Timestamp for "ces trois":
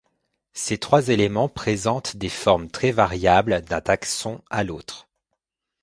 0.53-1.09